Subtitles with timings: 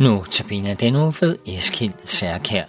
[0.00, 2.64] Nu tabiner den uge ved Eskild Særkær.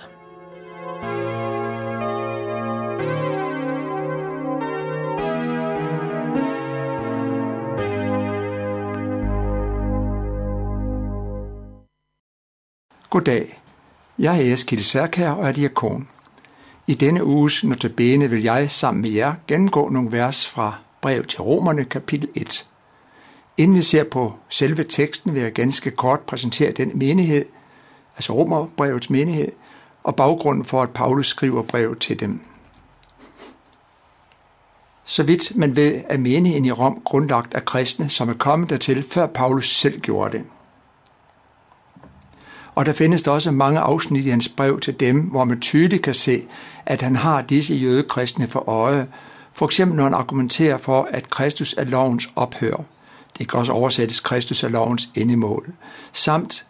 [13.10, 13.62] Goddag.
[14.20, 16.10] Jeg er Eskild Særkær og er diakon.
[16.88, 21.42] I denne uges notabene vil jeg sammen med jer gennemgå nogle vers fra brev til
[21.42, 22.71] Romerne kapitel 1.
[23.58, 27.46] Inden vi ser på selve teksten, vil jeg ganske kort præsentere den menighed,
[28.16, 29.52] altså Romerbrevets menighed,
[30.04, 32.40] og baggrunden for, at Paulus skriver brev til dem.
[35.04, 39.04] Så vidt man ved, er menigheden i Rom grundlagt af kristne, som er kommet dertil,
[39.04, 40.46] før Paulus selv gjorde det.
[42.76, 46.04] Og der findes der også mange afsnit i hans brev til dem, hvor man tydeligt
[46.04, 46.48] kan se,
[46.86, 49.08] at han har disse jødekristne for øje,
[49.54, 52.84] for eksempel når han argumenterer for, at Kristus er lovens ophør.
[53.38, 55.74] Det kan også oversættes Kristus er lovens endemål.
[56.14, 56.66] Samt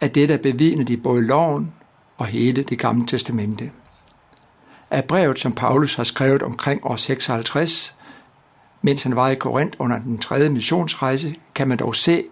[0.00, 1.72] at det er bevidnet i både loven
[2.16, 3.70] og hele det gamle testamente.
[4.90, 7.94] Af brevet, som Paulus har skrevet omkring år 56,
[8.82, 12.24] mens han var i Korinth under den tredje missionsrejse, kan man dog se,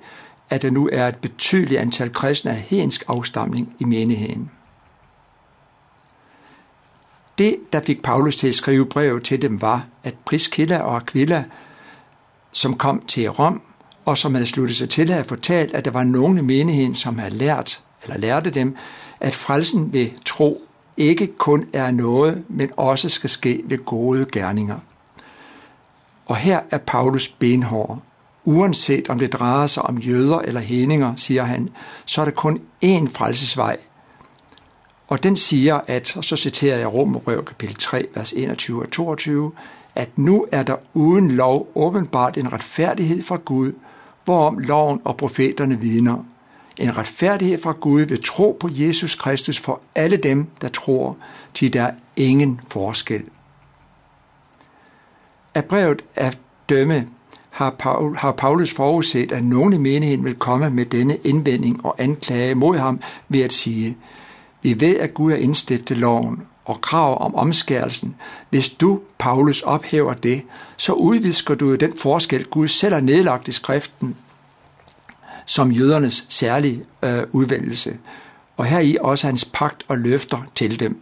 [0.50, 4.50] at der nu er et betydeligt antal kristne af hensk afstamning i menigheden.
[7.38, 11.44] Det, der fik Paulus til at skrive brev til dem, var, at Priskilla og Aquila,
[12.52, 13.62] som kom til Rom,
[14.04, 17.18] og som havde sluttet sig til, havde fortalt, at der var nogen i menigheden, som
[17.18, 18.76] havde lært, eller lærte dem,
[19.20, 20.62] at frelsen ved tro
[20.96, 24.78] ikke kun er noget, men også skal ske ved gode gerninger.
[26.26, 27.98] Og her er Paulus benhård.
[28.44, 31.70] Uanset om det drejer sig om jøder eller heninger, siger han,
[32.06, 33.76] så er der kun én frelsesvej.
[35.08, 39.52] Og den siger, at, og så citerer jeg Romerbrev kapitel 3, vers 21 og 22,
[39.94, 43.72] at nu er der uden lov åbenbart en retfærdighed fra Gud,
[44.24, 46.24] hvorom loven og profeterne vidner.
[46.78, 51.16] En retfærdighed fra Gud ved tro på Jesus Kristus for alle dem, der tror,
[51.54, 53.22] til der er ingen forskel.
[55.54, 56.38] Af brevet af
[56.68, 57.08] dømme
[57.50, 61.94] har, Paul, har Paulus forudset, at nogen i menigheden vil komme med denne indvending og
[61.98, 63.96] anklage mod ham ved at sige,
[64.62, 68.16] vi ved, at Gud har indstiftet loven og krav om omskærelsen.
[68.50, 70.42] Hvis du, Paulus, ophæver det,
[70.76, 74.16] så udvisker du jo den forskel, Gud selv har nedlagt i skriften
[75.46, 77.98] som jødernes særlige øh, udvælgelse,
[78.56, 81.00] og her i også hans pagt og løfter til dem.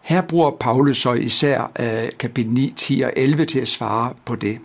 [0.00, 4.36] Her bruger Paulus så især øh, kapitel 9, 10 og 11 til at svare på
[4.36, 4.58] det.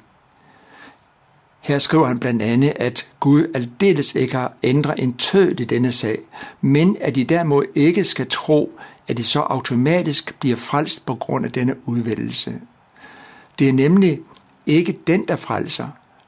[1.62, 5.92] Her skriver han blandt andet, at Gud aldeles ikke har ændret en tød i denne
[5.92, 6.20] sag,
[6.62, 11.46] men at de derimod ikke skal tro, at de så automatisk bliver frelst på grund
[11.46, 12.62] af denne udvælgelse.
[13.60, 14.20] Det er nemlig
[14.66, 15.88] ikke den, der frelser,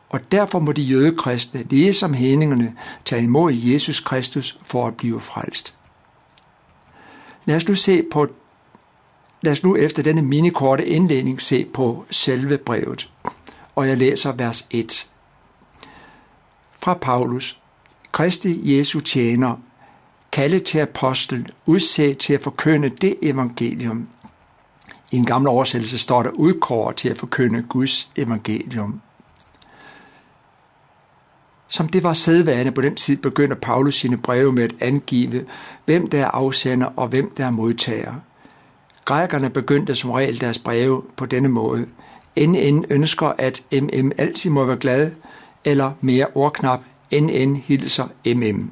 [0.10, 5.76] og derfor må de jødekristne, ligesom hændingerne, tage imod Jesus Kristus for at blive frelst.
[7.46, 8.28] Lad os nu se på
[9.42, 13.12] Lad os nu efter denne minikorte indledning se på selve brevet.
[13.76, 15.08] Og jeg læser vers 1.
[16.84, 17.60] Fra Paulus.
[18.12, 19.56] Kristi Jesu tjener,
[20.32, 24.10] kaldet til apostel, udsat til at forkynde det evangelium.
[25.12, 29.02] I en gammel oversættelse står der udkår til at forkynde Guds evangelium.
[31.68, 35.46] Som det var sædvane på den tid, begynder Paulus sine breve med at angive,
[35.86, 38.14] hvem der er afsender og hvem der er modtager.
[39.06, 41.88] Grækerne begyndte som regel deres breve på denne måde.
[42.40, 45.12] NN ønsker, at MM altid må være glad,
[45.66, 46.80] eller mere ordknap,
[47.12, 48.72] NN hilser MM.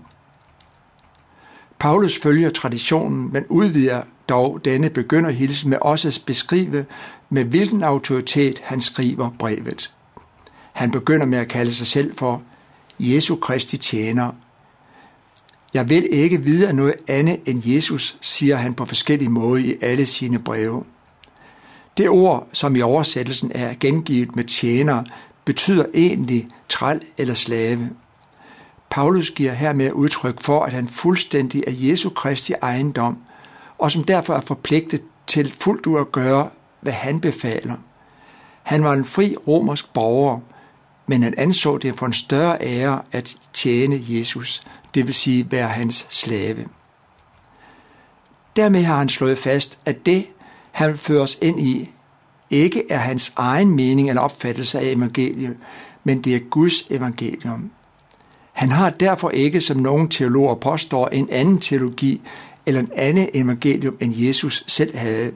[1.79, 6.85] Paulus følger traditionen, men udvider dog denne begynderhilsen med også at beskrive,
[7.29, 9.93] med hvilken autoritet han skriver brevet.
[10.73, 12.41] Han begynder med at kalde sig selv for
[12.99, 14.31] Jesu Kristi tjener.
[15.73, 20.05] Jeg vil ikke vide noget andet end Jesus, siger han på forskellige måder i alle
[20.05, 20.83] sine breve.
[21.97, 25.03] Det ord, som i oversættelsen er gengivet med tjener,
[25.45, 27.89] betyder egentlig træl eller slave.
[28.89, 33.17] Paulus giver hermed udtryk for, at han fuldstændig er Jesu Kristi ejendom,
[33.77, 36.49] og som derfor er forpligtet til fuldt ud at gøre,
[36.81, 37.75] hvad han befaler.
[38.63, 40.39] Han var en fri romersk borger,
[41.07, 44.61] men han anså det for en større ære at tjene Jesus,
[44.93, 46.67] det vil sige være hans slave.
[48.55, 50.27] Dermed har han slået fast, at det,
[50.71, 51.89] han føres ind i,
[52.51, 55.57] ikke er hans egen mening eller opfattelse af evangeliet,
[56.03, 57.71] men det er Guds evangelium.
[58.51, 62.21] Han har derfor ikke, som nogle teologer påstår, en anden teologi
[62.65, 65.31] eller en anden evangelium, end Jesus selv havde.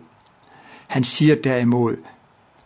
[0.87, 1.95] Han siger derimod,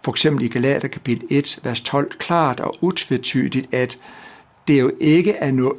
[0.04, 4.00] for eksempel i Galater kapitel 1, vers 12, klart og utvetydigt, at
[4.68, 5.36] det er jo ikke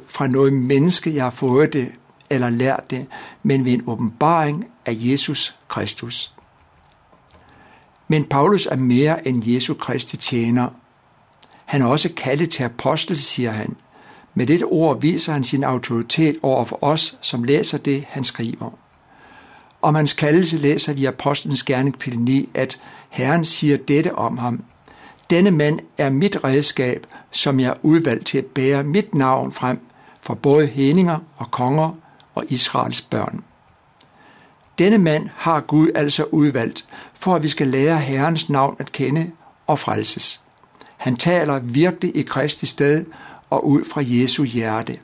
[0.07, 1.91] fra noget menneske, jeg har fået det
[2.29, 3.07] eller lært det,
[3.43, 6.33] men ved en åbenbaring af Jesus Kristus.
[8.11, 10.69] Men Paulus er mere end Jesu Kristi tjener.
[11.65, 13.75] Han er også kaldet til apostel, siger han.
[14.33, 18.69] Med dette ord viser han sin autoritet over for os, som læser det, han skriver.
[19.81, 24.63] Om hans kaldelse læser vi i Apostlenes Gerning 9, at Herren siger dette om ham.
[25.29, 29.79] Denne mand er mit redskab, som jeg er udvalgt til at bære mit navn frem
[30.21, 31.91] for både heninger og konger
[32.35, 33.43] og Israels børn.
[34.79, 36.85] Denne mand har Gud altså udvalgt,
[37.21, 39.31] for at vi skal lære Herrens navn at kende
[39.67, 40.41] og frelses.
[40.97, 43.05] Han taler virkelig i Kristi sted
[43.49, 44.99] og ud fra Jesu hjerte.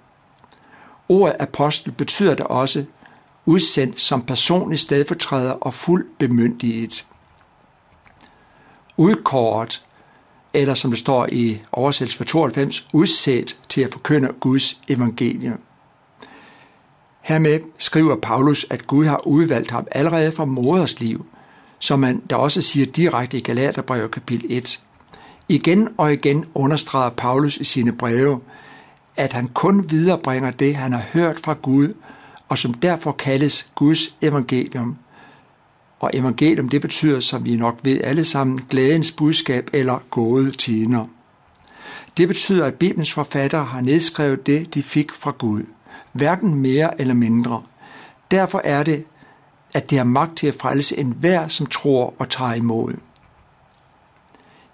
[1.10, 2.86] Ordet apostel betyder det også
[3.46, 7.06] udsendt som personlig stedfortræder og fuld bemyndiget.
[8.98, 9.84] Udkåret,
[10.54, 15.60] eller som det står i oversættelse for 92, udsat til at forkynde Guds evangelium.
[17.22, 21.25] Hermed skriver Paulus, at Gud har udvalgt ham allerede fra moders liv,
[21.79, 24.79] som man der også siger direkte i Galaterbrevet kapitel 1.
[25.50, 28.39] Igen og igen understreger Paulus i sine breve,
[29.18, 31.94] at han kun viderebringer det, han har hørt fra Gud,
[32.50, 34.97] og som derfor kaldes Guds evangelium.
[36.00, 41.06] Og evangelium, det betyder, som vi nok ved alle sammen, glædens budskab eller gode tider.
[42.18, 45.63] Det betyder, at Bibelens forfatter har nedskrevet det, de fik fra Gud.
[46.12, 47.62] Hverken mere eller mindre.
[48.31, 49.06] Derfor er det,
[49.77, 52.94] at det har magt til at frelse enhver, som tror og tager imod.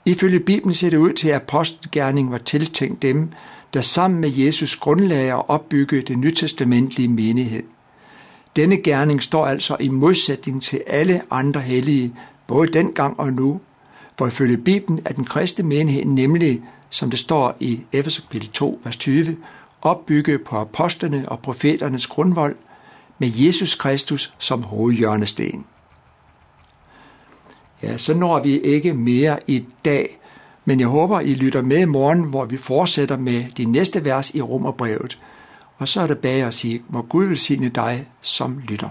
[0.05, 3.29] Ifølge Bibelen ser det ud til, at apostelgerningen var tiltænkt dem,
[3.73, 7.63] der sammen med Jesus grundlagde og opbygge det nytestamentlige menighed.
[8.55, 12.13] Denne gerning står altså i modsætning til alle andre hellige,
[12.47, 13.61] både dengang og nu,
[14.17, 18.21] for ifølge Bibelen er den kristne menighed nemlig, som det står i Efeser
[18.53, 19.37] 2, vers 20,
[19.81, 22.55] opbygget på apostlene og profeternes grundvold,
[23.23, 25.65] med Jesus Kristus som hovedhjørnesten.
[27.83, 30.19] Ja, så når vi ikke mere i dag,
[30.65, 34.31] men jeg håber, I lytter med i morgen, hvor vi fortsætter med de næste vers
[34.35, 35.19] i Romerbrevet.
[35.77, 38.89] Og så er det bag at sige, må Gud velsigne dig som lytter.